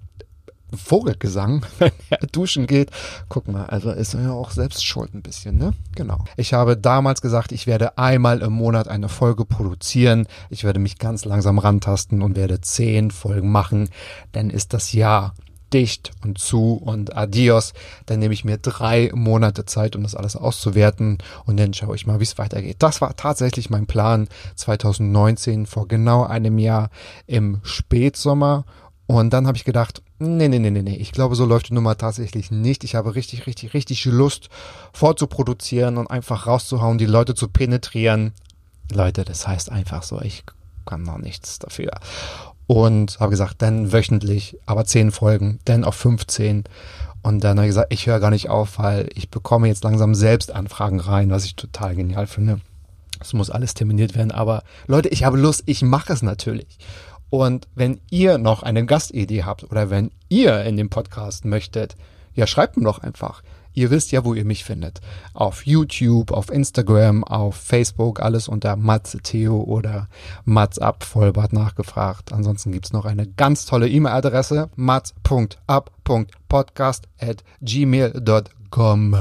[0.73, 2.91] Vogelgesang, wenn er duschen geht.
[3.29, 5.73] Guck mal, also ist er ja auch selbst schuld ein bisschen, ne?
[5.95, 6.25] Genau.
[6.37, 10.27] Ich habe damals gesagt, ich werde einmal im Monat eine Folge produzieren.
[10.51, 13.89] Ich werde mich ganz langsam rantasten und werde zehn Folgen machen.
[14.33, 15.35] Dann ist das Jahr
[15.75, 17.75] dicht und zu und adios.
[18.07, 22.07] Dann nehme ich mir drei Monate Zeit, um das alles auszuwerten und dann schaue ich
[22.07, 22.77] mal, wie es weitergeht.
[22.79, 26.91] Das war tatsächlich mein Plan 2019 vor genau einem Jahr
[27.27, 28.65] im Spätsommer
[29.07, 31.75] und dann habe ich gedacht, nee, nee, nee, nee, nee, ich glaube, so läuft die
[31.75, 32.85] Nummer tatsächlich nicht.
[32.85, 34.49] Ich habe richtig, richtig, richtig Lust
[34.93, 38.33] vorzuproduzieren und einfach rauszuhauen, die Leute zu penetrieren.
[38.93, 40.45] Leute, das heißt einfach so, ich
[40.87, 41.91] kann noch nichts dafür.
[42.67, 46.65] Und habe gesagt, dann wöchentlich, aber zehn Folgen, dann auf 15.
[47.23, 50.15] Und dann habe ich gesagt, ich höre gar nicht auf, weil ich bekomme jetzt langsam
[50.15, 52.61] selbst Anfragen rein, was ich total genial finde.
[53.21, 56.79] Es muss alles terminiert werden, aber Leute, ich habe Lust, ich mache es natürlich.
[57.31, 61.97] Und wenn ihr noch eine Gastidee habt oder wenn ihr in dem Podcast möchtet,
[62.35, 63.43] ja, schreibt mir doch einfach.
[63.77, 65.01] Ihr wisst ja, wo ihr mich findet.
[65.33, 70.07] Auf YouTube, auf Instagram, auf Facebook, alles unter Matze Theo oder
[70.45, 72.33] Mats ab Vollbart nachgefragt.
[72.33, 79.17] Ansonsten gibt's noch eine ganz tolle E-Mail-Adresse, mats.ab.podcast at gmail.com.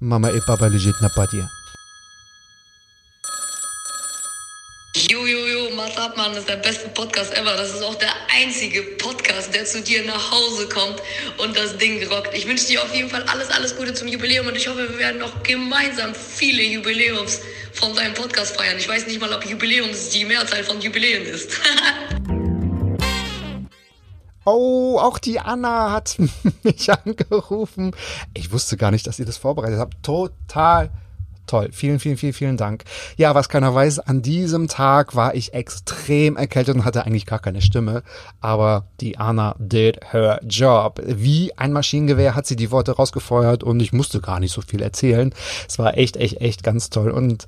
[0.00, 1.08] Mama e papa legit na
[4.92, 5.18] patia.
[5.98, 7.56] What's Mann, das ist der beste Podcast ever.
[7.56, 11.02] Das ist auch der einzige Podcast, der zu dir nach Hause kommt
[11.38, 12.34] und das Ding rockt.
[12.34, 14.98] Ich wünsche dir auf jeden Fall alles, alles Gute zum Jubiläum und ich hoffe, wir
[14.98, 17.40] werden noch gemeinsam viele Jubiläums
[17.72, 18.76] von deinem Podcast feiern.
[18.78, 21.50] Ich weiß nicht mal, ob Jubiläums die Mehrzahl von Jubiläen ist.
[24.50, 26.16] Oh, auch die Anna hat
[26.62, 27.94] mich angerufen.
[28.32, 30.02] Ich wusste gar nicht, dass ihr das vorbereitet habt.
[30.02, 30.90] Total
[31.48, 31.70] Toll.
[31.72, 32.84] Vielen, vielen, vielen, vielen Dank.
[33.16, 37.38] Ja, was keiner weiß, an diesem Tag war ich extrem erkältet und hatte eigentlich gar
[37.38, 38.02] keine Stimme.
[38.40, 41.00] Aber die Anna did her job.
[41.06, 44.82] Wie ein Maschinengewehr hat sie die Worte rausgefeuert und ich musste gar nicht so viel
[44.82, 45.34] erzählen.
[45.66, 47.10] Es war echt, echt, echt ganz toll.
[47.10, 47.46] Und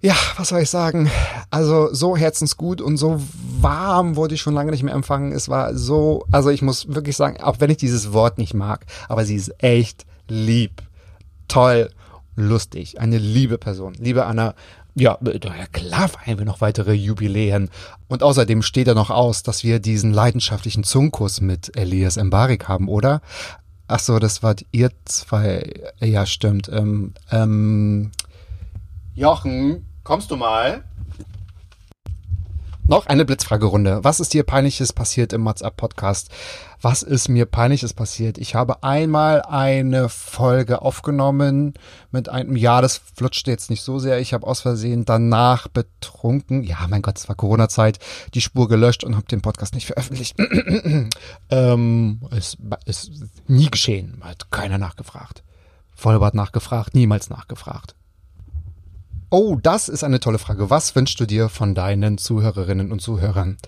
[0.00, 1.08] ja, was soll ich sagen?
[1.50, 3.22] Also so herzensgut und so
[3.60, 5.30] warm wurde ich schon lange nicht mehr empfangen.
[5.30, 8.86] Es war so, also ich muss wirklich sagen, auch wenn ich dieses Wort nicht mag,
[9.08, 10.82] aber sie ist echt lieb,
[11.46, 11.90] toll
[12.38, 13.94] lustig, eine liebe Person.
[13.94, 14.54] Liebe Anna,
[14.94, 15.18] ja,
[15.72, 17.70] klar feiern wir noch weitere Jubiläen.
[18.08, 22.88] Und außerdem steht ja noch aus, dass wir diesen leidenschaftlichen Zungenkuss mit Elias Mbarik haben,
[22.88, 23.20] oder?
[23.86, 25.72] Ach so, das wart ihr zwei.
[26.00, 26.68] Ja, stimmt.
[26.68, 28.10] Ähm, ähm,
[29.14, 30.84] Jochen, kommst du mal?
[32.88, 34.02] Noch eine Blitzfragerunde.
[34.02, 36.30] Was ist dir peinliches passiert im WhatsApp Podcast?
[36.80, 38.38] Was ist mir peinliches passiert?
[38.38, 41.74] Ich habe einmal eine Folge aufgenommen
[42.12, 44.20] mit einem, ja, das flutscht jetzt nicht so sehr.
[44.20, 47.98] Ich habe aus Versehen danach betrunken, ja, mein Gott, es war Corona-Zeit,
[48.32, 50.38] die Spur gelöscht und habe den Podcast nicht veröffentlicht.
[51.50, 53.10] ähm, es ist
[53.46, 55.42] nie geschehen, hat keiner nachgefragt.
[55.94, 57.96] Vollbart nachgefragt, niemals nachgefragt.
[59.30, 60.70] Oh, das ist eine tolle Frage.
[60.70, 63.58] Was wünschst du dir von deinen Zuhörerinnen und Zuhörern?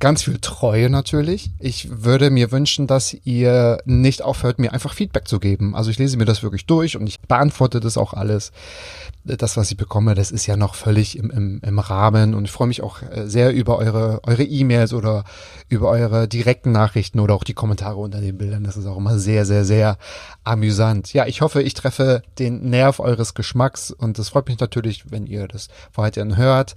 [0.00, 1.50] Ganz viel Treue natürlich.
[1.58, 5.76] Ich würde mir wünschen, dass ihr nicht aufhört, mir einfach Feedback zu geben.
[5.76, 8.50] Also ich lese mir das wirklich durch und ich beantworte das auch alles.
[9.24, 12.50] Das, was ich bekomme, das ist ja noch völlig im, im, im Rahmen und ich
[12.50, 15.24] freue mich auch äh, sehr über eure eure E-Mails oder
[15.68, 18.64] über eure direkten Nachrichten oder auch die Kommentare unter den Bildern.
[18.64, 19.98] Das ist auch immer sehr, sehr, sehr
[20.44, 21.12] amüsant.
[21.12, 25.26] Ja, ich hoffe, ich treffe den Nerv eures Geschmacks und es freut mich natürlich, wenn
[25.26, 26.74] ihr das weiterhin hört.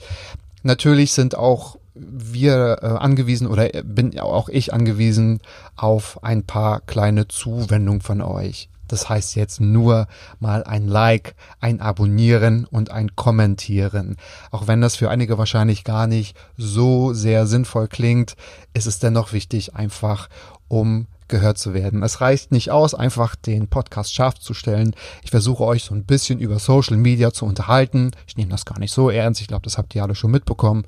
[0.64, 5.40] Natürlich sind auch wir äh, angewiesen oder bin auch ich angewiesen
[5.76, 8.70] auf ein paar kleine Zuwendungen von euch.
[8.88, 10.08] Das heißt jetzt nur
[10.40, 14.18] mal ein Like, ein Abonnieren und ein Kommentieren.
[14.52, 18.36] Auch wenn das für einige wahrscheinlich gar nicht so sehr sinnvoll klingt,
[18.74, 20.30] ist es dennoch wichtig, einfach
[20.68, 22.04] um gehört zu werden.
[22.04, 24.96] Es reicht nicht aus, einfach den Podcast scharf zu stellen.
[25.24, 28.12] Ich versuche euch so ein bisschen über Social Media zu unterhalten.
[28.28, 29.42] Ich nehme das gar nicht so ernst.
[29.42, 30.86] Ich glaube, das habt ihr alle schon mitbekommen.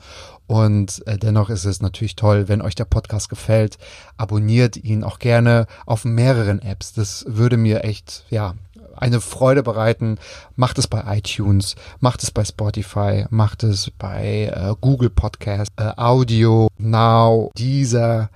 [0.47, 3.77] Und äh, dennoch ist es natürlich toll, wenn euch der Podcast gefällt.
[4.17, 6.93] Abonniert ihn auch gerne auf mehreren Apps.
[6.93, 8.53] Das würde mir echt, ja,
[8.95, 10.17] eine Freude bereiten.
[10.55, 15.91] Macht es bei iTunes, macht es bei Spotify, macht es bei äh, Google Podcast, äh,
[15.97, 18.29] Audio, Now, dieser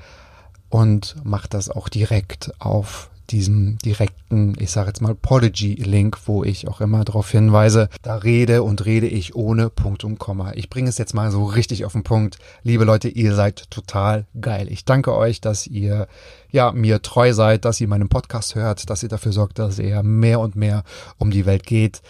[0.69, 6.67] und macht das auch direkt auf diesem direkten, ich sage jetzt mal Podigy-Link, wo ich
[6.67, 10.53] auch immer darauf hinweise, da rede und rede ich ohne Punkt und Komma.
[10.55, 12.39] Ich bringe es jetzt mal so richtig auf den Punkt.
[12.63, 14.67] Liebe Leute, ihr seid total geil.
[14.69, 16.07] Ich danke euch, dass ihr
[16.51, 20.03] ja mir treu seid, dass ihr meinen Podcast hört, dass ihr dafür sorgt, dass er
[20.03, 20.83] mehr und mehr
[21.17, 22.01] um die Welt geht.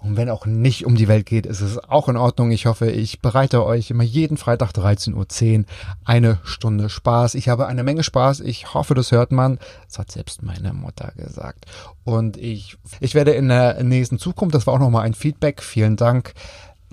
[0.00, 2.52] Und wenn auch nicht um die Welt geht, ist es auch in Ordnung.
[2.52, 5.64] Ich hoffe, ich bereite euch immer jeden Freitag 13.10 Uhr
[6.04, 7.34] eine Stunde Spaß.
[7.34, 8.40] Ich habe eine Menge Spaß.
[8.40, 9.58] Ich hoffe, das hört man.
[9.86, 11.66] Das hat selbst meine Mutter gesagt.
[12.04, 15.62] Und ich, ich werde in der nächsten Zukunft, das war auch nochmal ein Feedback.
[15.62, 16.32] Vielen Dank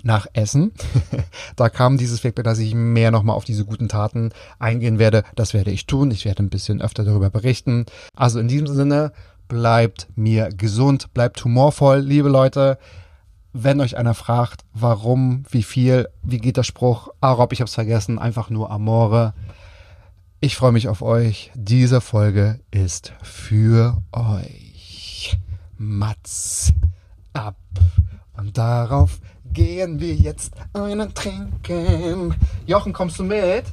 [0.02, 0.72] nach Essen.
[1.56, 5.22] da kam dieses Feedback, dass ich mehr nochmal auf diese guten Taten eingehen werde.
[5.34, 6.10] Das werde ich tun.
[6.10, 7.86] Ich werde ein bisschen öfter darüber berichten.
[8.14, 9.12] Also in diesem Sinne,
[9.48, 12.78] bleibt mir gesund, bleibt humorvoll, liebe Leute.
[13.52, 17.74] Wenn euch einer fragt, warum, wie viel, wie geht der Spruch, ah Rob, ich hab's
[17.74, 19.32] vergessen, einfach nur Amore.
[20.40, 21.50] Ich freue mich auf euch.
[21.54, 25.38] Diese Folge ist für euch.
[25.78, 26.72] Mats
[27.32, 27.56] ab.
[28.36, 29.18] Und darauf
[29.52, 32.34] gehen wir jetzt einen trinken.
[32.66, 33.64] Jochen, kommst du mit?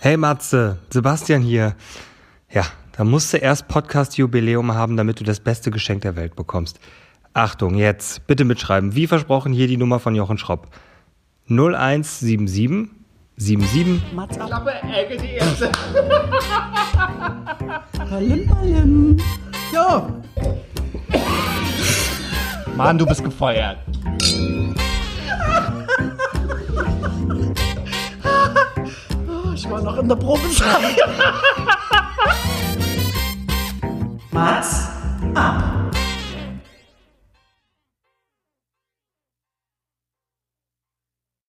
[0.00, 1.76] Hey Matze, Sebastian hier.
[2.50, 2.64] Ja,
[3.00, 6.78] da musst du erst Podcast-Jubiläum haben, damit du das beste Geschenk der Welt bekommst.
[7.32, 8.94] Achtung, jetzt bitte mitschreiben.
[8.94, 10.68] Wie versprochen, hier die Nummer von Jochen Schropp.
[11.48, 12.90] 0177
[13.38, 14.48] 77 Mats ab.
[14.48, 15.72] Klappe, Ecke, die erste.
[18.06, 19.16] Palim, palim.
[19.72, 20.06] Ja,
[22.76, 23.78] Mann, du bist gefeuert.
[29.54, 30.98] ich war noch in der Probezeit.
[34.32, 34.86] Mats
[35.34, 35.79] ab.